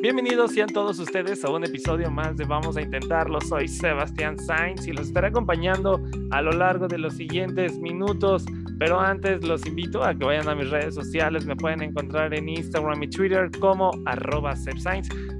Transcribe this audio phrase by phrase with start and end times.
[0.00, 3.40] Bienvenidos sean todos ustedes a un episodio más de Vamos a Intentarlo.
[3.40, 8.44] Soy Sebastián Sainz y los estaré acompañando a lo largo de los siguientes minutos.
[8.78, 11.46] Pero antes los invito a que vayan a mis redes sociales.
[11.46, 14.54] Me pueden encontrar en Instagram y Twitter como arroba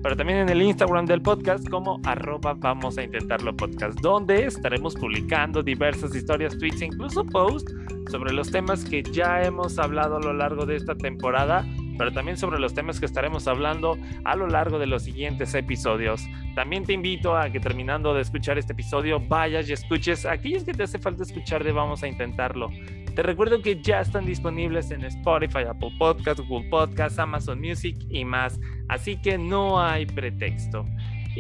[0.02, 4.96] pero también en el Instagram del podcast como arroba Vamos a Intentarlo Podcast, donde estaremos
[4.96, 7.72] publicando diversas historias, tweets e incluso posts
[8.10, 11.64] sobre los temas que ya hemos hablado a lo largo de esta temporada
[11.98, 16.24] pero también sobre los temas que estaremos hablando a lo largo de los siguientes episodios.
[16.54, 20.72] También te invito a que terminando de escuchar este episodio vayas y escuches aquellos que
[20.72, 22.70] te hace falta escuchar de Vamos a Intentarlo.
[23.14, 28.24] Te recuerdo que ya están disponibles en Spotify, Apple Podcasts, Google Podcasts, Amazon Music y
[28.24, 30.86] más, así que no hay pretexto.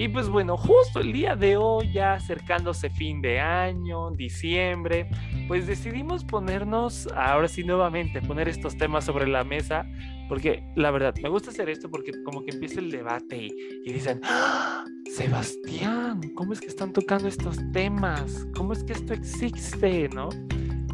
[0.00, 5.10] Y pues bueno, justo el día de hoy, ya acercándose fin de año, diciembre,
[5.48, 9.84] pues decidimos ponernos, ahora sí nuevamente, poner estos temas sobre la mesa,
[10.28, 13.48] porque la verdad, me gusta hacer esto porque como que empieza el debate
[13.84, 14.84] y, dicen, ¡Ah!
[15.10, 18.46] Sebastián, ¿cómo es que están tocando estos temas?
[18.54, 20.08] ¿Cómo es que esto existe?
[20.10, 20.28] ¿No?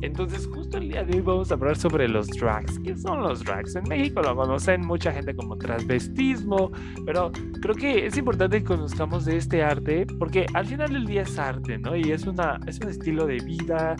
[0.05, 2.79] Entonces, justo el día de hoy vamos a hablar sobre los drags.
[2.81, 3.75] ¿Qué son los drags?
[3.77, 6.71] En México lo conocen mucha gente como transvestismo,
[7.07, 11.23] pero creo que es importante que conozcamos de este arte porque al final del día
[11.23, 11.97] es arte, ¿no?
[11.97, 13.97] Y es, una, es un estilo de vida,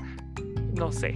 [0.77, 1.15] no sé,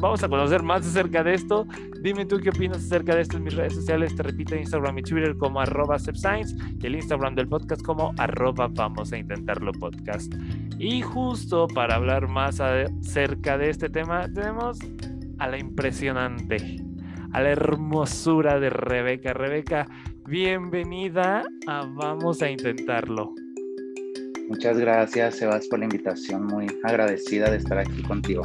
[0.00, 1.66] vamos a conocer más acerca de esto.
[2.02, 4.14] Dime tú qué opinas acerca de esto en mis redes sociales.
[4.16, 9.12] Te repito, Instagram y Twitter como arroba y el Instagram del podcast como arroba vamos
[9.12, 10.32] a intentarlo podcast.
[10.78, 14.78] Y justo para hablar más acerca de este tema, tenemos
[15.38, 16.76] a la impresionante,
[17.32, 19.32] a la hermosura de Rebeca.
[19.34, 19.86] Rebeca,
[20.26, 23.34] bienvenida a Vamos a Intentarlo.
[24.48, 26.46] Muchas gracias, Sebas, por la invitación.
[26.46, 28.42] Muy agradecida de estar aquí contigo.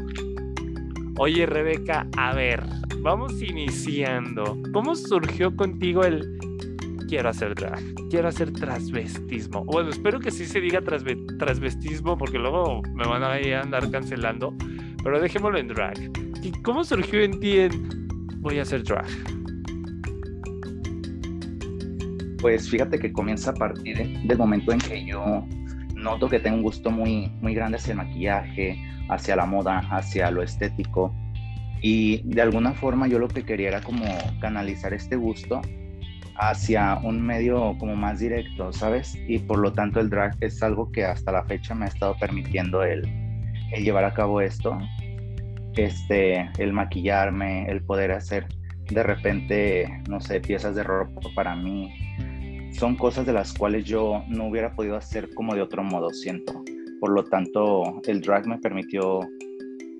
[1.17, 2.61] Oye, Rebeca, a ver,
[2.99, 4.61] vamos iniciando.
[4.73, 6.37] ¿Cómo surgió contigo el
[7.07, 7.81] quiero hacer drag?
[8.09, 9.63] Quiero hacer transvestismo.
[9.63, 14.53] Bueno, espero que sí se diga transvestismo porque luego me van a andar cancelando.
[15.05, 15.97] Pero dejémoslo en drag.
[16.43, 17.71] ¿Y cómo surgió en ti el
[18.39, 19.07] voy a hacer drag?
[22.41, 25.45] Pues fíjate que comienza a partir del momento en que yo
[26.05, 28.79] noto que tengo un gusto muy, muy grande hacia el maquillaje,
[29.09, 31.13] hacia la moda, hacia lo estético.
[31.81, 34.05] Y de alguna forma yo lo que quería era como
[34.39, 35.61] canalizar este gusto
[36.37, 39.17] hacia un medio como más directo, ¿sabes?
[39.27, 42.15] Y por lo tanto el drag es algo que hasta la fecha me ha estado
[42.19, 43.01] permitiendo el,
[43.71, 44.77] el llevar a cabo esto,
[45.75, 48.47] este, el maquillarme, el poder hacer
[48.89, 51.93] de repente, no sé, piezas de ropa para mí.
[52.77, 56.61] Son cosas de las cuales yo no hubiera podido hacer como de otro modo, siento.
[56.99, 59.21] Por lo tanto, el drag me permitió,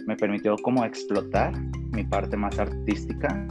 [0.06, 1.54] me permitió como explotar
[1.94, 3.48] mi parte más artística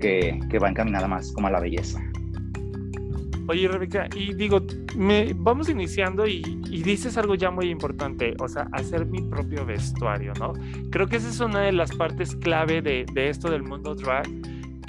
[0.00, 2.00] que, que va encaminada más como a la belleza.
[3.46, 4.60] Oye, Rebeca, y digo,
[4.96, 9.64] me, vamos iniciando y, y, dices algo ya muy importante, o sea, hacer mi propio
[9.64, 10.52] vestuario, ¿no?
[10.90, 14.28] Creo que esa es una de las partes clave de, de esto del mundo drag,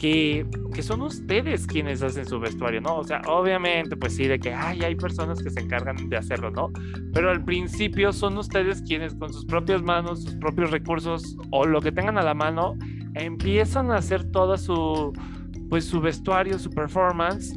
[0.01, 2.95] que, que, son ustedes quienes hacen su vestuario, ¿no?
[2.95, 6.50] O sea, obviamente, pues sí, de que ay, hay personas que se encargan de hacerlo,
[6.50, 6.72] ¿no?
[7.13, 11.81] Pero al principio son ustedes quienes con sus propias manos, sus propios recursos o lo
[11.81, 12.75] que tengan a la mano,
[13.13, 15.13] empiezan a hacer toda su,
[15.69, 17.56] pues su vestuario, su performance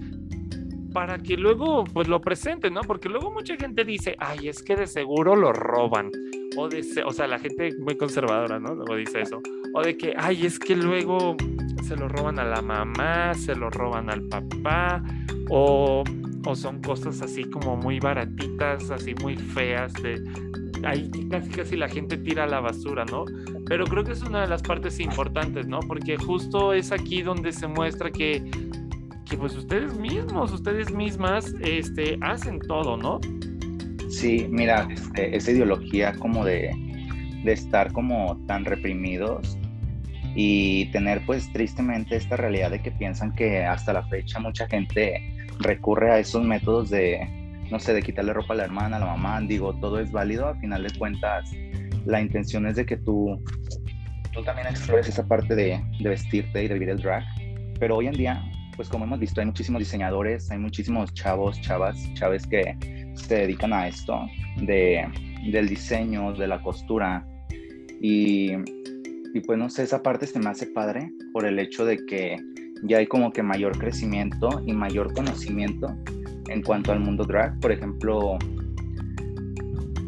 [0.92, 2.82] para que luego pues lo presenten, ¿no?
[2.82, 6.10] Porque luego mucha gente dice, ay, es que de seguro lo roban.
[6.58, 8.74] O, de, o sea, la gente muy conservadora, ¿no?
[8.74, 9.40] Luego dice eso.
[9.74, 11.36] O de que, ay, es que luego
[11.82, 15.02] se lo roban a la mamá, se lo roban al papá,
[15.50, 16.04] o,
[16.46, 20.22] o son cosas así como muy baratitas, así muy feas, de
[20.84, 23.24] ahí casi casi la gente tira la basura, ¿no?
[23.66, 25.80] Pero creo que es una de las partes importantes, ¿no?
[25.80, 28.44] Porque justo es aquí donde se muestra que,
[29.28, 33.20] que pues ustedes mismos, ustedes mismas, este, hacen todo, ¿no?
[34.08, 36.70] Sí, mira, este, esa ideología como de,
[37.42, 39.58] de estar como tan reprimidos
[40.34, 45.22] y tener pues tristemente esta realidad de que piensan que hasta la fecha mucha gente
[45.60, 47.26] recurre a esos métodos de,
[47.70, 50.48] no sé, de quitarle ropa a la hermana, a la mamá, digo, todo es válido,
[50.48, 51.50] a final de cuentas
[52.04, 53.42] la intención es de que tú,
[54.32, 57.24] tú también explores esa parte de, de vestirte y de vivir el drag,
[57.78, 58.42] pero hoy en día,
[58.76, 62.76] pues como hemos visto, hay muchísimos diseñadores, hay muchísimos chavos, chavas, chaves que
[63.14, 64.26] se dedican a esto
[64.56, 65.06] de,
[65.50, 67.26] del diseño, de la costura.
[68.00, 68.52] Y,
[69.34, 72.36] y pues no sé, esa parte se me hace padre por el hecho de que
[72.84, 75.88] ya hay como que mayor crecimiento y mayor conocimiento
[76.48, 77.58] en cuanto al mundo drag.
[77.58, 78.38] Por ejemplo,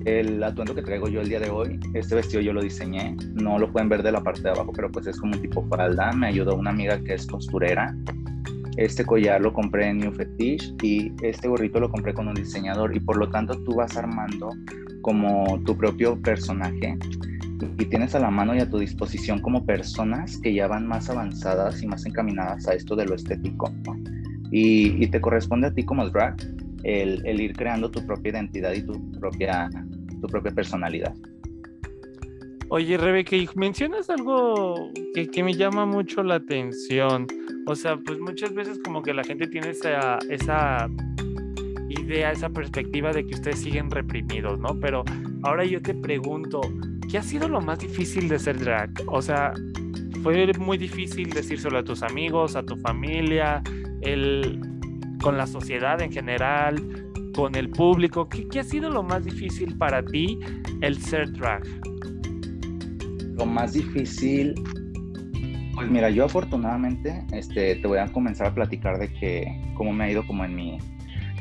[0.05, 3.59] el atuendo que traigo yo el día de hoy, este vestido yo lo diseñé, no
[3.59, 6.13] lo pueden ver de la parte de abajo, pero pues es como un tipo falda,
[6.13, 7.97] me ayudó una amiga que es costurera.
[8.77, 12.95] Este collar lo compré en New Fetish y este gorrito lo compré con un diseñador
[12.95, 14.51] y por lo tanto tú vas armando
[15.01, 16.97] como tu propio personaje
[17.79, 21.09] y tienes a la mano y a tu disposición como personas que ya van más
[21.11, 23.73] avanzadas y más encaminadas a esto de lo estético.
[24.51, 26.37] Y, te corresponde a ti como drag
[26.85, 29.69] el, el, ir creando tu propia identidad y tu propia,
[30.21, 31.15] tu propia personalidad.
[32.69, 37.27] Oye, Rebeca, mencionas algo que, que, me llama mucho la atención.
[37.67, 40.89] O sea, pues muchas veces como que la gente tiene esa, esa
[41.89, 44.79] idea, esa perspectiva de que ustedes siguen reprimidos, ¿no?
[44.81, 45.05] Pero
[45.43, 46.61] ahora yo te pregunto,
[47.09, 48.91] ¿qué ha sido lo más difícil de ser drag?
[49.07, 49.53] O sea,
[50.23, 53.63] fue muy difícil decírselo a tus amigos, a tu familia,
[54.03, 54.61] el,
[55.23, 56.77] con la sociedad en general,
[57.35, 58.29] con el público.
[58.29, 60.39] ¿Qué, ¿Qué, ha sido lo más difícil para ti
[60.81, 61.63] el ser drag?
[63.37, 64.55] Lo más difícil,
[65.75, 70.05] pues mira, yo afortunadamente este, te voy a comenzar a platicar de que cómo me
[70.05, 70.79] ha ido como en mi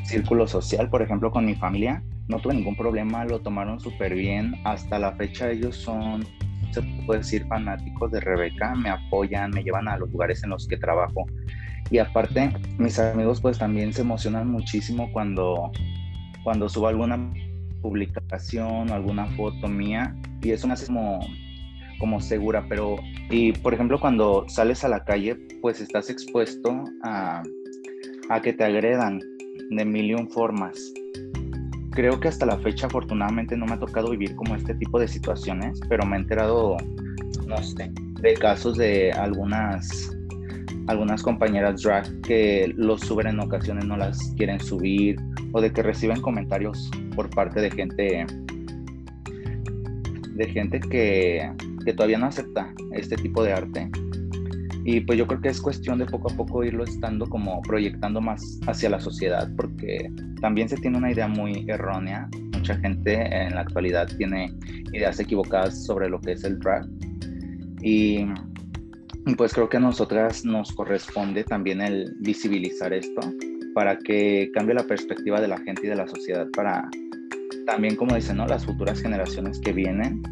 [0.04, 4.54] círculo social, por ejemplo, con mi familia no tuve ningún problema, lo tomaron súper bien.
[4.64, 6.24] Hasta la fecha ellos son,
[6.72, 10.66] se puede decir, fanáticos de Rebeca, me apoyan, me llevan a los lugares en los
[10.66, 11.26] que trabajo.
[11.90, 15.70] Y aparte, mis amigos pues también se emocionan muchísimo cuando,
[16.42, 17.32] cuando subo alguna
[17.80, 21.20] publicación, alguna foto mía, y me hace como,
[22.00, 22.96] como segura, pero,
[23.30, 27.42] y por ejemplo, cuando sales a la calle, pues estás expuesto a,
[28.30, 29.20] a que te agredan
[29.70, 30.92] de mil y un formas
[31.96, 35.08] creo que hasta la fecha afortunadamente no me ha tocado vivir como este tipo de
[35.08, 36.76] situaciones, pero me he enterado,
[37.46, 37.90] no sé,
[38.20, 40.12] de casos de algunas
[40.88, 45.16] algunas compañeras drag que los suben en ocasiones no las quieren subir
[45.50, 48.26] o de que reciben comentarios por parte de gente
[50.30, 51.50] de gente que,
[51.84, 53.90] que todavía no acepta este tipo de arte
[54.88, 58.20] y pues yo creo que es cuestión de poco a poco irlo estando como proyectando
[58.20, 62.28] más hacia la sociedad, porque también se tiene una idea muy errónea.
[62.52, 64.54] Mucha gente en la actualidad tiene
[64.92, 66.86] ideas equivocadas sobre lo que es el drag.
[67.82, 68.26] Y
[69.36, 73.22] pues creo que a nosotras nos corresponde también el visibilizar esto
[73.74, 76.88] para que cambie la perspectiva de la gente y de la sociedad para
[77.66, 78.46] también, como dicen, ¿no?
[78.46, 80.22] las futuras generaciones que vienen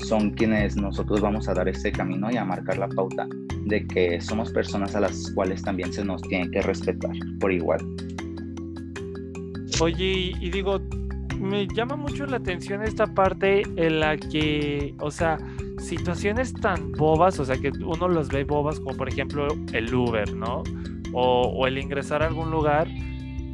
[0.00, 3.26] son quienes nosotros vamos a dar ese camino y a marcar la pauta
[3.66, 7.80] de que somos personas a las cuales también se nos tiene que respetar por igual.
[9.80, 10.80] Oye, y digo,
[11.40, 15.38] me llama mucho la atención esta parte en la que, o sea,
[15.78, 20.32] situaciones tan bobas, o sea, que uno los ve bobas, como por ejemplo el Uber,
[20.34, 20.62] ¿no?
[21.12, 22.88] O, o el ingresar a algún lugar,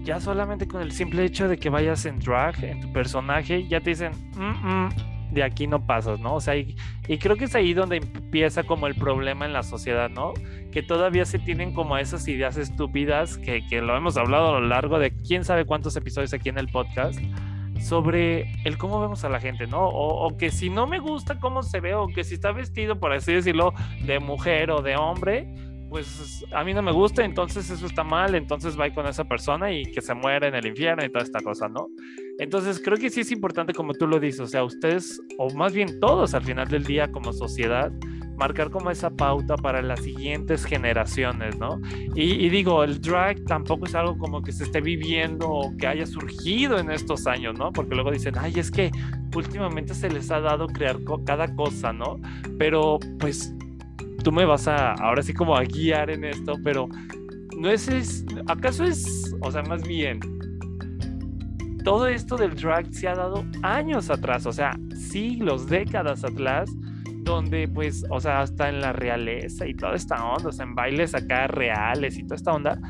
[0.05, 3.81] ya solamente con el simple hecho de que vayas en drag, en tu personaje, ya
[3.81, 4.89] te dicen, mm, mm,
[5.31, 6.35] de aquí no pasas, ¿no?
[6.35, 6.77] O sea, y,
[7.19, 10.33] creo que es ahí donde empieza como el problema en la sociedad, ¿no?
[10.73, 14.67] Que todavía se tienen como esas ideas estúpidas que, que lo hemos hablado a lo
[14.67, 17.19] largo de quién sabe cuántos episodios aquí en el podcast
[17.81, 19.89] sobre el cómo vemos a la gente, ¿no?
[19.89, 23.01] O, o, que si no me gusta cómo se ve, o que si está vestido,
[23.01, 23.73] por así decirlo,
[24.05, 25.49] de mujer o de hombre,
[25.91, 29.73] pues a mí no me gusta, entonces eso está mal, entonces va con esa persona
[29.73, 31.89] y que se muera en el infierno y toda esta cosa, ¿no?
[32.41, 35.75] Entonces creo que sí es importante, como tú lo dices, o sea, ustedes, o más
[35.75, 37.93] bien todos al final del día como sociedad,
[38.39, 41.79] marcar como esa pauta para las siguientes generaciones, ¿no?
[42.15, 46.07] Y, digo, el drag tampoco es algo como que se esté viviendo o que haya
[46.07, 47.75] surgido en estos años, ¿no?
[47.75, 48.91] Porque luego dicen, ay, es que
[49.37, 52.19] últimamente se les ha dado crear cada cosa, ¿no?
[52.59, 53.55] Pero pues
[54.25, 56.89] tú me vas a, ahora sí como a guiar en esto, pero
[57.59, 60.21] no es, es, ¿acaso es, o sea, más bien,
[61.83, 66.71] todo esto del drag se ha dado años atrás, o sea, siglos, décadas atrás,
[67.23, 70.75] donde pues, o sea, hasta en la realeza y toda esta onda, o sea, en
[70.75, 72.81] bailes acá reales y toda esta onda,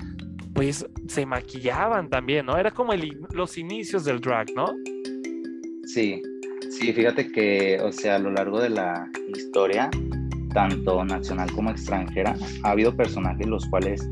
[0.54, 2.56] pues se maquillaban también, ¿no?
[2.56, 2.92] Era como
[3.32, 4.66] los inicios del drag, ¿no?
[5.84, 6.22] Sí,
[6.70, 9.90] sí, fíjate que, o sea, a lo largo de la historia,
[10.52, 14.08] tanto nacional como extranjera, ha habido personajes los cuales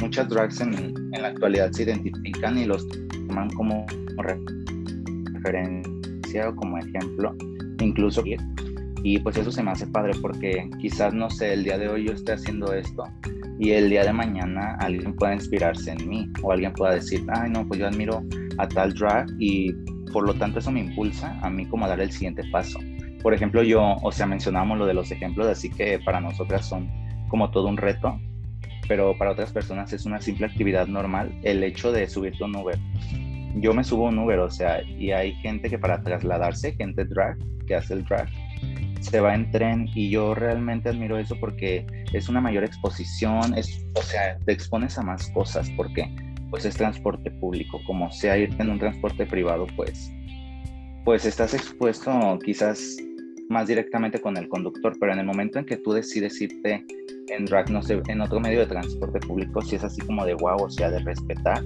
[0.00, 2.86] muchas drags en, la actualidad se identifican y los
[3.28, 3.84] toman como
[4.22, 7.34] referencia o como ejemplo,
[7.80, 8.22] incluso
[9.02, 12.06] y pues eso se me hace padre porque quizás no sé, el día de hoy
[12.06, 13.04] yo esté haciendo esto
[13.58, 17.50] y el día de mañana alguien pueda inspirarse en mí o alguien pueda decir, ay
[17.50, 18.22] no, pues yo admiro
[18.58, 19.72] a tal drag y
[20.12, 22.78] por lo tanto eso me impulsa a mí como a dar el siguiente paso.
[23.22, 26.90] Por ejemplo, yo, o sea, mencionamos lo de los ejemplos, así que para nosotras son
[27.28, 28.18] como todo un reto,
[28.88, 32.78] pero para otras personas es una simple actividad normal el hecho de subirte un Uber.
[33.56, 37.36] Yo me subo un Uber, o sea, y hay gente que para trasladarse, gente drag,
[37.66, 38.28] que hace el drag,
[39.00, 43.84] se va en tren y yo realmente admiro eso porque es una mayor exposición, es,
[43.94, 46.08] o sea, te expones a más cosas porque
[46.50, 50.12] pues es transporte público, como sea irte en un transporte privado, pues
[51.04, 52.96] pues estás expuesto quizás
[53.48, 56.84] más directamente con el conductor, pero en el momento en que tú decides irte
[57.28, 60.34] en drag, no sé, en otro medio de transporte público, si es así como de
[60.34, 61.62] wow, o sea, de respetar,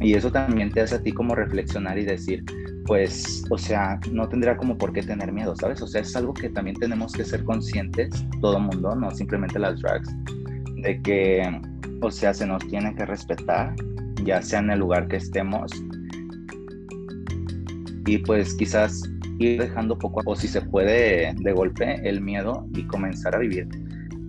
[0.00, 2.42] y eso también te hace a ti como reflexionar y decir,
[2.86, 5.82] pues, o sea, no tendría como por qué tener miedo, ¿sabes?
[5.82, 9.80] O sea, es algo que también tenemos que ser conscientes, todo mundo, no simplemente las
[9.82, 10.08] drags,
[10.82, 11.60] de que,
[12.00, 13.74] o sea, se nos tiene que respetar,
[14.24, 15.70] ya sea en el lugar que estemos.
[18.06, 19.02] Y pues quizás
[19.38, 23.38] ir dejando poco a poco, si se puede, de golpe, el miedo y comenzar a
[23.38, 23.68] vivir,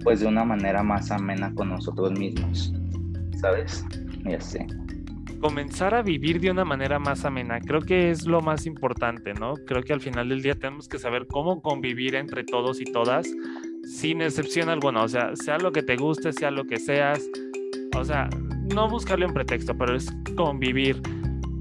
[0.04, 2.74] pues de una manera más amena con nosotros mismos,
[3.40, 3.86] ¿sabes?
[4.26, 4.60] Y así
[5.42, 7.60] comenzar a vivir de una manera más amena.
[7.60, 9.56] Creo que es lo más importante, ¿no?
[9.66, 13.28] Creo que al final del día tenemos que saber cómo convivir entre todos y todas,
[13.84, 15.04] sin excepción alguna.
[15.04, 17.28] O sea, sea lo que te guste, sea lo que seas.
[17.98, 18.30] O sea,
[18.74, 21.02] no buscarle un pretexto, pero es convivir.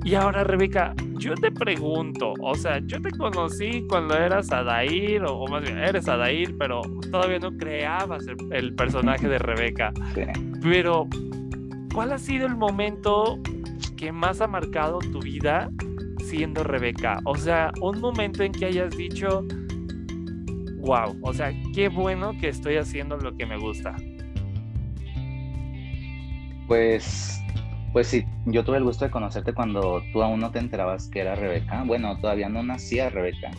[0.05, 5.47] Y ahora, Rebeca, yo te pregunto, o sea, yo te conocí cuando eras Adair, o,
[5.47, 9.93] más bien, eres Adair, pero todavía no creabas el, el personaje de Rebeca.
[10.63, 11.07] Pero,
[11.95, 13.39] ¿cuál ha sido el momento
[13.97, 15.71] que más ha marcado tu vida
[16.25, 17.21] siendo Rebeca?
[17.25, 19.45] O sea, un momento en que hayas dicho,
[20.79, 23.97] wow, o sea, qué bueno que estoy haciendo lo que me gusta.
[26.67, 27.43] Pues,
[27.93, 31.21] pues sí, yo tuve el gusto de conocerte cuando tú aún no te enterabas que
[31.21, 31.83] era Rebeca.
[31.85, 33.51] Bueno, todavía no nacía Rebeca.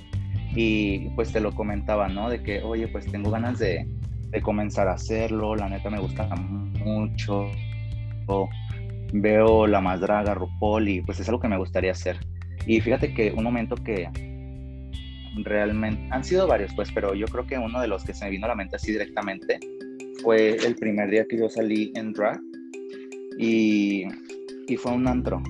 [0.56, 2.30] Y pues te lo comentaba, ¿no?
[2.30, 3.88] De que, oye, pues tengo ganas de,
[4.32, 6.28] de comenzar a hacerlo, la neta me gusta
[6.86, 7.48] mucho
[9.14, 12.18] veo La Más Draga, RuPaul y pues es algo que me gustaría hacer.
[12.66, 14.10] Y fíjate que un momento que
[15.44, 18.32] realmente, han sido varios pues, pero yo creo que uno de los que se me
[18.32, 19.60] vino a la mente así directamente
[20.22, 22.40] fue el primer día que yo salí en drag
[23.38, 24.06] y,
[24.68, 25.42] y fue un antro.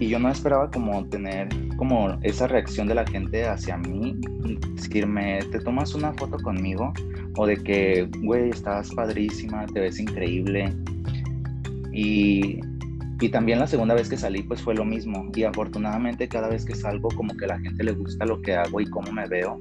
[0.00, 4.16] Y yo no esperaba como tener como esa reacción de la gente hacia mí,
[4.74, 6.92] decirme, ¿te tomas una foto conmigo?
[7.36, 10.72] O de que, güey, estás padrísima, te ves increíble,
[11.94, 12.60] y,
[13.20, 16.64] y también la segunda vez que salí pues fue lo mismo y afortunadamente cada vez
[16.64, 19.58] que salgo como que la gente le gusta lo que hago y cómo me veo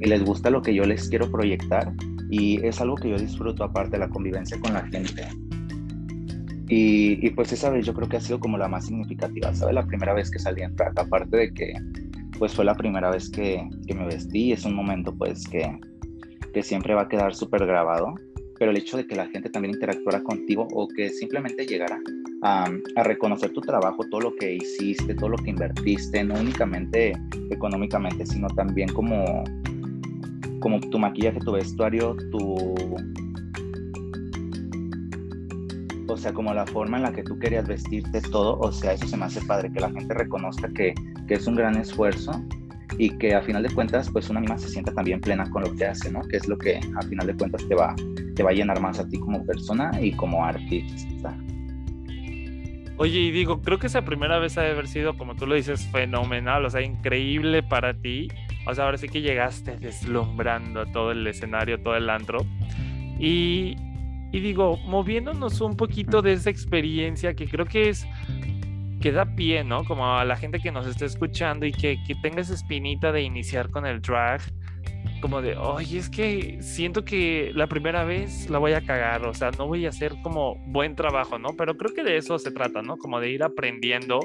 [0.00, 1.92] y les gusta lo que yo les quiero proyectar
[2.30, 5.26] y es algo que yo disfruto aparte de la convivencia con la gente.
[6.68, 9.74] Y, y, pues esa vez yo creo que ha sido como la más significativa, ¿sabes?
[9.74, 11.72] La primera vez que salí en track, aparte de que
[12.38, 15.78] pues fue la primera vez que, que me vestí, es un momento pues que,
[16.52, 18.14] que siempre va a quedar súper grabado
[18.58, 22.00] pero el hecho de que la gente también interactuara contigo o que simplemente llegara
[22.42, 22.66] a,
[23.04, 27.12] reconocer tu trabajo, todo lo que hiciste, todo lo que invertiste, no únicamente
[27.50, 29.44] económicamente, sino también como,
[30.60, 32.74] como tu maquillaje, tu vestuario, tu...
[36.10, 39.06] O sea, como la forma en la que tú querías vestirte, todo, o sea, eso
[39.06, 40.94] se me hace padre, que la gente reconozca que,
[41.28, 42.32] que es un gran esfuerzo
[42.96, 45.74] y que a final de cuentas pues una misma se sienta también plena con lo
[45.74, 46.22] que hace, ¿no?
[46.22, 47.94] Que es lo que a final de cuentas te va,
[48.38, 51.36] te va a llenar más a ti como persona y como artista.
[52.96, 55.56] Oye, y digo, creo que esa primera vez ha de haber sido, como tú lo
[55.56, 58.28] dices, fenomenal, o sea, increíble para ti.
[58.64, 62.38] O sea, ahora sí que llegaste deslumbrando todo el escenario, todo el antro.
[63.18, 63.74] Y,
[64.30, 68.06] y digo, moviéndonos un poquito de esa experiencia que creo que es
[69.00, 69.82] que da pie, ¿no?
[69.84, 73.22] Como a la gente que nos esté escuchando y que, que tenga esa espinita de
[73.22, 74.42] iniciar con el drag,
[75.20, 79.34] como de, oye, es que siento que la primera vez la voy a cagar, o
[79.34, 81.50] sea, no voy a hacer como buen trabajo, ¿no?
[81.56, 82.96] Pero creo que de eso se trata, ¿no?
[82.96, 84.20] Como de ir aprendiendo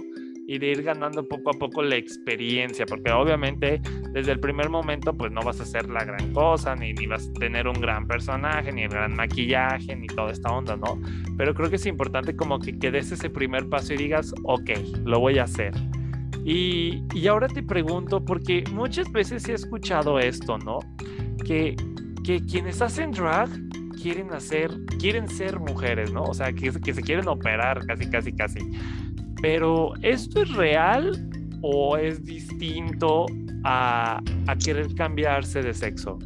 [0.47, 3.81] y de ir ganando poco a poco la experiencia, porque obviamente
[4.11, 7.29] desde el primer momento pues no vas a hacer la gran cosa, ni, ni vas
[7.29, 11.01] a tener un gran personaje, ni el gran maquillaje, ni toda esta onda, ¿no?
[11.37, 14.71] Pero creo que es importante como que, que des ese primer paso y digas, ok,
[15.05, 15.73] lo voy a hacer.
[16.45, 20.79] Y, y ahora te pregunto, porque muchas veces he escuchado esto, ¿no?
[21.45, 21.75] Que,
[22.23, 23.49] que quienes hacen drag
[24.01, 24.69] quieren hacer,
[24.99, 26.23] quieren ser mujeres, ¿no?
[26.23, 28.59] O sea, que, que se quieren operar casi, casi, casi.
[29.41, 31.29] Pero ¿esto es real
[31.61, 33.25] o es distinto
[33.63, 34.21] a,
[34.63, 36.19] querer cambiarse de sexo?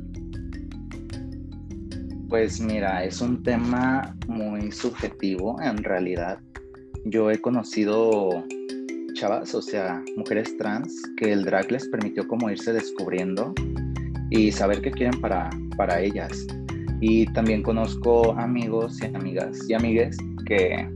[2.29, 6.39] Pues mira, es un tema muy subjetivo en realidad.
[7.05, 8.43] Yo he conocido
[9.17, 13.51] chavas, o sea, mujeres trans, que el drag les permitió como irse descubriendo
[14.29, 16.45] y saber qué quieren para, para ellas.
[17.01, 20.87] Y también conozco amigos y amigas y amigues que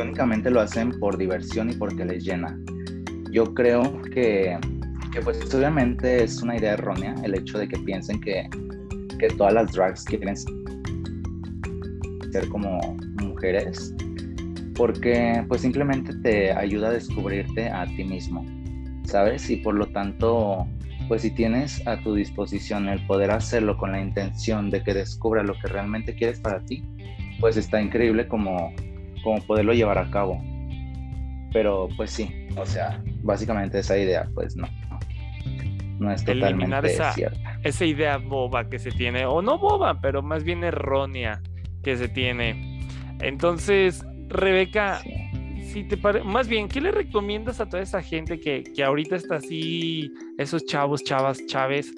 [0.00, 2.58] únicamente lo hacen por diversión y porque les llena.
[3.30, 3.82] Yo creo
[4.14, 4.58] que,
[5.12, 8.48] que pues obviamente es una idea errónea el hecho de que piensen que,
[9.18, 10.48] que todas las drags quieren ser
[12.48, 12.80] como
[13.20, 13.94] mujeres
[14.76, 18.44] porque pues simplemente te ayuda a descubrirte a ti mismo,
[19.04, 19.48] ¿sabes?
[19.50, 20.66] Y por lo tanto,
[21.08, 25.42] pues si tienes a tu disposición el poder hacerlo con la intención de que descubra
[25.42, 26.84] lo que realmente quieres para ti,
[27.40, 28.72] pues está increíble como,
[29.22, 30.42] como poderlo llevar a cabo.
[31.52, 34.68] Pero pues sí, o sea, básicamente esa idea, pues no,
[35.98, 37.58] no, es totalmente esa, cierta.
[37.62, 41.40] Esa idea boba que se tiene, o no boba, pero más bien errónea
[41.82, 42.80] que se tiene.
[43.20, 44.04] Entonces,
[44.36, 45.00] Rebeca,
[45.72, 49.36] si te más bien, ¿qué le recomiendas a toda esa gente que, que ahorita está
[49.36, 51.92] así, esos chavos, chavas, chaves,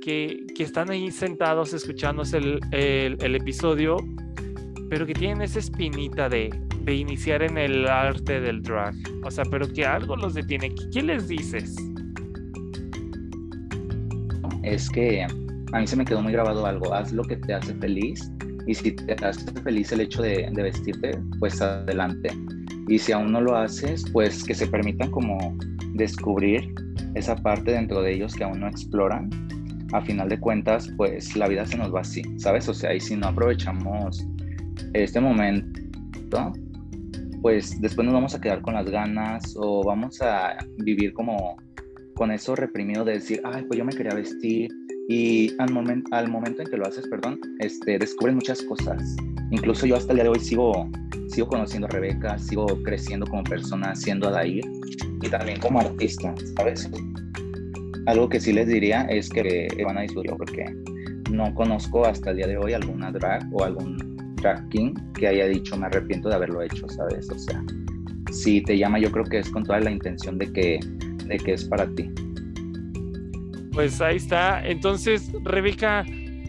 [0.00, 3.96] que, que están ahí sentados escuchándose el, el, episodio,
[4.88, 6.50] pero que tienen esa espinita de,
[6.82, 8.94] de, iniciar en el arte del drag?
[9.24, 10.74] O sea, pero que algo los detiene.
[10.92, 11.76] ¿Qué les dices?
[14.62, 15.22] Es que
[15.72, 16.94] a mí se me quedó muy grabado algo.
[16.94, 18.30] Haz lo que te hace feliz
[18.66, 22.30] y si te hace feliz el hecho de, vestirte, pues adelante.
[22.88, 25.56] Y si aún no lo haces, pues que se permitan como
[25.94, 26.74] descubrir
[27.14, 29.30] esa parte dentro de ellos que aún no exploran.
[29.92, 32.68] A final de cuentas, pues la vida se nos va así, ¿sabes?
[32.68, 34.24] O sea, y si no aprovechamos
[34.92, 36.52] este momento,
[37.42, 41.56] pues después nos vamos a quedar con las ganas o vamos a vivir como
[42.14, 44.70] con eso reprimido de decir, ay, pues yo me quería vestir,
[45.10, 49.16] y al, momento al momento en que lo haces, perdón, este, descubres muchas cosas.
[49.50, 50.88] Incluso yo hasta el día de hoy sigo,
[51.26, 54.64] sigo conociendo a Rebeca, sigo creciendo como persona, siendo Adair
[55.20, 56.88] y también como artista, ¿sabes?
[58.06, 60.64] Algo que sí les diría es que van a disfrutar porque
[61.28, 65.46] no conozco hasta el día de hoy alguna drag o algún drag king que haya
[65.46, 67.28] dicho me arrepiento de haberlo hecho, ¿sabes?
[67.30, 67.64] O sea,
[68.30, 70.78] si te llama yo creo que es con toda la intención de que,
[71.26, 72.08] de que es para ti.
[73.72, 74.66] Pues ahí está.
[74.66, 76.04] Entonces, Rebeca,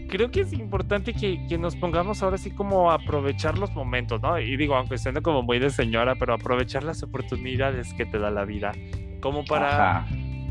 [0.08, 4.20] creo que es importante que, que, nos pongamos ahora sí como a aprovechar los momentos,
[4.20, 4.38] ¿no?
[4.38, 8.30] Y digo, aunque siendo como muy de señora, pero aprovechar las oportunidades que te da
[8.30, 8.72] la vida.
[9.20, 10.06] Como para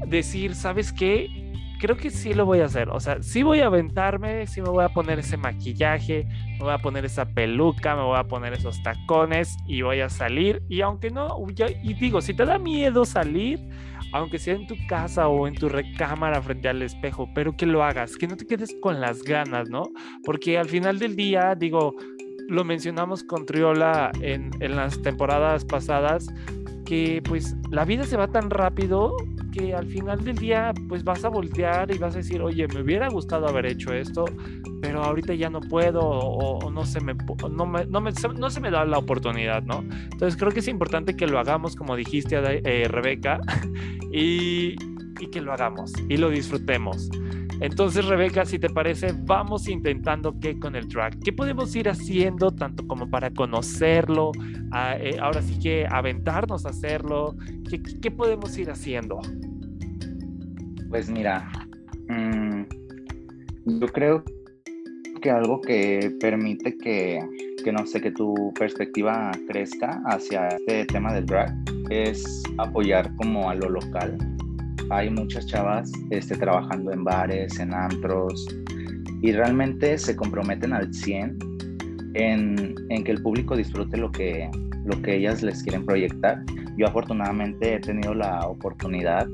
[0.07, 1.29] decir, ¿sabes qué?
[1.79, 2.89] Creo que sí lo voy a hacer.
[2.89, 6.73] O sea, sí voy a aventarme, sí me voy a poner ese maquillaje, me voy
[6.73, 10.63] a poner esa peluca, me voy a poner esos tacones y voy a salir.
[10.69, 11.37] Y aunque no,
[11.83, 13.59] y digo, si te da miedo salir,
[14.13, 17.83] aunque sea en tu casa o en tu recámara frente al espejo, pero que lo
[17.83, 19.83] hagas, que no te quedes con las ganas, ¿no?
[20.23, 21.95] Porque al final del día, digo,
[22.47, 26.27] lo mencionamos con Triola en, en las temporadas pasadas,
[26.85, 29.15] que pues la vida se va tan rápido
[29.51, 32.81] que al final del día pues vas a voltear y vas a decir, oye, me
[32.81, 34.25] hubiera gustado haber hecho esto,
[34.81, 39.63] pero ahorita ya no puedo o, no, se me, no, se me da la oportunidad,
[39.63, 39.83] ¿no?
[40.11, 43.39] Entonces creo que es importante que lo hagamos, como dijiste, eh, Rebeca,
[44.11, 44.75] y,
[45.19, 47.09] y que lo hagamos y lo disfrutemos.
[47.61, 51.19] Entonces, Rebeca, si te parece, vamos intentando qué con el drag.
[51.19, 54.31] ¿Qué podemos ir haciendo tanto como para conocerlo?
[54.99, 57.35] Eh, ahora sí que aventarnos a hacerlo.
[58.01, 59.19] ¿Qué, podemos ir haciendo?
[60.89, 61.51] Pues mira,
[62.09, 62.63] mm,
[63.79, 64.23] yo creo
[65.21, 67.19] que algo que permite que,
[67.63, 71.53] que, no sé, que tu perspectiva crezca hacia este tema del drag
[71.91, 74.17] es apoyar como a lo local
[74.91, 78.47] hay muchas chavas este, trabajando en bares, en antros,
[79.21, 81.37] y realmente se comprometen al 100
[82.15, 84.49] en, en, que el público disfrute lo que,
[84.85, 86.43] lo que ellas les quieren proyectar.
[86.77, 89.27] Yo afortunadamente he tenido la oportunidad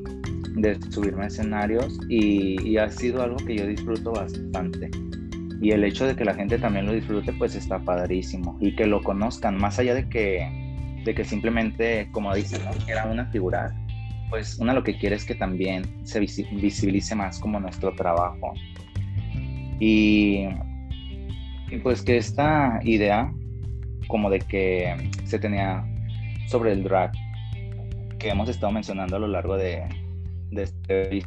[0.56, 4.91] de subirme a escenarios y, y, ha sido algo que yo disfruto bastante.
[5.62, 8.86] Y el hecho de que la gente también lo disfrute pues está padrísimo y que
[8.86, 13.74] lo conozcan más allá de que, de que simplemente, como dicen, era una figura
[14.30, 18.54] pues una lo que quiere es que también se visibilice más como nuestro trabajo.
[19.80, 20.46] Y,
[21.84, 23.32] pues que esta idea
[24.08, 25.86] como de que se tenía
[26.48, 27.12] sobre el drag
[28.20, 29.84] que hemos estado mencionando a lo largo de,
[30.52, 31.22] de este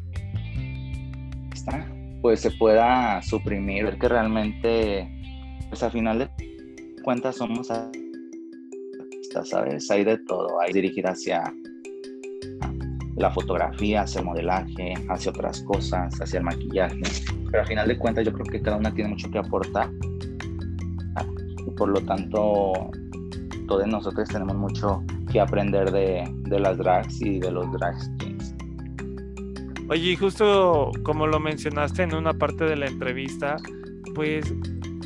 [2.20, 5.08] pues se pueda suprimir, que realmente,
[5.68, 6.28] pues a final de
[7.02, 9.90] cuentas somos artistas, ¿sabes?
[9.90, 11.42] Hay de todo, hay dirigir hacia
[13.20, 17.00] la fotografía, hacia el modelaje, hacia otras cosas, hacia el maquillaje.
[17.50, 19.90] Pero al final de cuentas yo creo que cada una tiene mucho que aportar
[21.80, 22.90] por lo tanto
[23.66, 25.02] todos nosotros tenemos mucho
[25.32, 28.54] que aprender de, de las drags y de los drag queens.
[29.88, 33.56] Oye, justo como lo mencionaste en una parte de la entrevista,
[34.14, 34.52] pues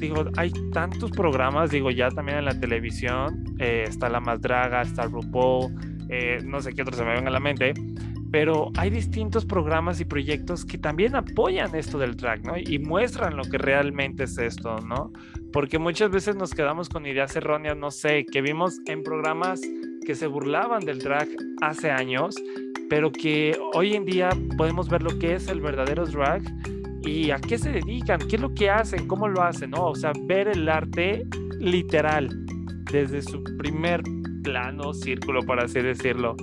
[0.00, 4.82] digo, hay tantos programas, digo, ya también en la televisión, eh, está La Más Draga,
[4.82, 5.72] está RuPaul,
[6.08, 7.72] eh, no sé qué otros se me ven a la mente,
[8.34, 12.54] pero hay distintos programas y proyectos que también apoyan esto del drag, ¿no?
[12.58, 15.12] Y muestran lo que realmente es esto, ¿no?
[15.52, 19.60] Porque muchas veces nos quedamos con ideas erróneas, no sé, que vimos en programas
[20.04, 21.28] que se burlaban del drag
[21.60, 22.34] hace años,
[22.90, 26.42] pero que hoy en día podemos ver lo que es el verdadero drag
[27.02, 29.90] y a qué se dedican, qué es lo que hacen, cómo lo hacen, ¿no?
[29.90, 31.24] O sea, ver el arte
[31.60, 32.28] literal
[32.90, 34.02] desde su primer
[34.42, 36.34] plano, círculo, por así decirlo.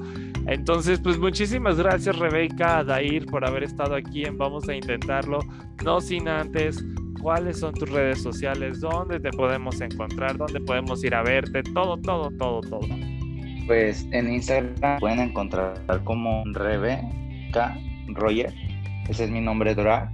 [0.47, 5.39] Entonces, pues muchísimas gracias Rebeca, Dair, por haber estado aquí en Vamos a Intentarlo.
[5.83, 6.83] No sin antes,
[7.21, 8.81] ¿cuáles son tus redes sociales?
[8.81, 10.37] ¿Dónde te podemos encontrar?
[10.37, 11.63] ¿Dónde podemos ir a verte?
[11.73, 12.87] Todo, todo, todo, todo.
[13.67, 17.77] Pues en Instagram pueden encontrar como Rebeca
[18.09, 18.53] Roger.
[19.07, 20.09] Ese es mi nombre drag.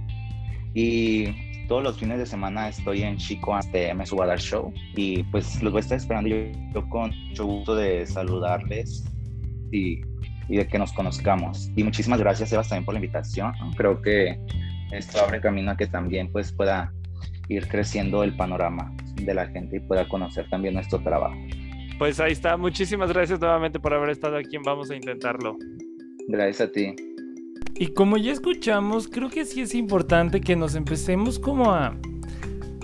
[0.74, 4.72] Y todos los fines de semana estoy en Chico ante me subo show.
[4.94, 9.04] Y pues los voy a estar esperando yo, con mucho gusto de saludarles
[9.70, 10.00] y,
[10.48, 11.70] y, de que nos conozcamos.
[11.76, 13.52] Y muchísimas gracias, Sebas, también por la invitación.
[13.76, 14.38] Creo que
[14.92, 16.92] esto abre camino a que también pues pueda
[17.48, 21.36] ir creciendo el panorama de la gente y pueda conocer también nuestro trabajo.
[21.98, 22.56] Pues ahí está.
[22.56, 25.56] Muchísimas gracias nuevamente por haber estado aquí Vamos a Intentarlo.
[26.28, 26.94] Gracias a ti.
[27.80, 31.96] Y como ya escuchamos, creo que sí es importante que nos empecemos como a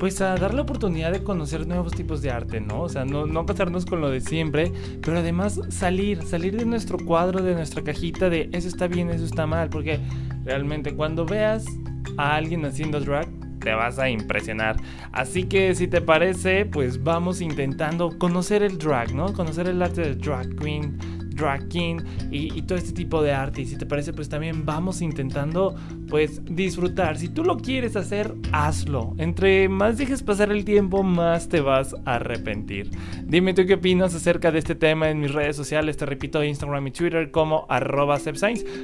[0.04, 2.82] pues a dar la oportunidad de conocer nuevos tipos de arte, ¿no?
[2.82, 3.46] O sea, no, no
[3.88, 8.50] con lo de siempre, pero además salir, salir de nuestro cuadro, de nuestra cajita de
[8.52, 9.98] eso está bien, eso está mal, porque
[10.44, 11.64] realmente cuando veas
[12.18, 13.26] a alguien haciendo drag,
[13.60, 14.76] te vas a impresionar.
[15.10, 19.32] Así que si te parece, pues vamos intentando conocer el drag, ¿no?
[19.32, 20.98] Conocer el arte de drag queen,
[21.34, 21.98] drag king
[22.30, 23.62] y, todo este tipo de arte.
[23.62, 25.74] Y si te parece, pues también vamos intentando
[26.08, 27.18] pues disfrutar.
[27.18, 29.14] Si tú lo quieres hacer, hazlo.
[29.18, 32.90] Entre más dejes pasar el tiempo, más te vas a arrepentir.
[33.24, 35.96] Dime tú qué opinas acerca de este tema en mis redes sociales.
[35.96, 38.18] Te repito, Instagram y Twitter como arroba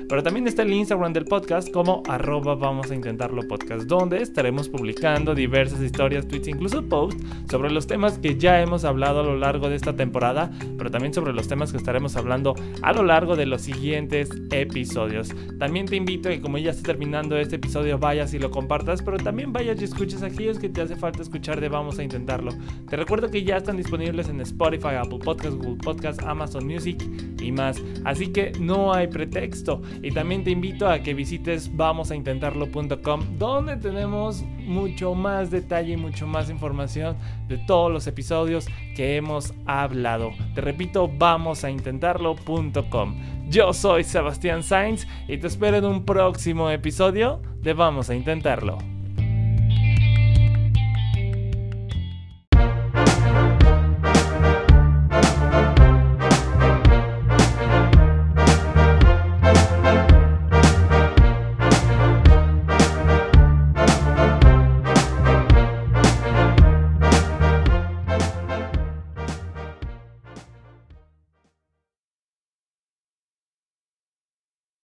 [0.08, 4.68] Pero también está el Instagram del podcast como arroba vamos a intentarlo podcast, donde estaremos
[4.68, 9.36] publicando diversas historias, tweets, incluso posts sobre los temas que ya hemos hablado a lo
[9.36, 12.39] largo de esta temporada, pero también sobre los temas que estaremos hablando
[12.82, 15.34] a lo largo de los siguientes episodios.
[15.58, 19.02] También te invito a que como ya está terminando este episodio vayas y lo compartas,
[19.02, 22.52] pero también vayas y escuches aquellos que te hace falta escuchar de Vamos a Intentarlo.
[22.88, 27.02] Te recuerdo que ya están disponibles en Spotify, Apple Podcasts, Google Podcasts, Amazon Music
[27.40, 27.82] y más.
[28.04, 29.82] Así que no hay pretexto.
[30.02, 36.26] Y también te invito a que visites vamosaintentarlo.com donde tenemos mucho más detalle y mucho
[36.26, 37.16] más información
[37.48, 40.30] de todos los episodios que hemos hablado.
[40.54, 43.14] Te repito, vamos a intentarlo.com.
[43.48, 48.99] Yo soy Sebastián Sainz y te espero en un próximo episodio de Vamos a Intentarlo.